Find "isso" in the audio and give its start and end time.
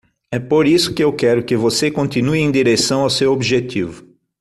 0.65-0.95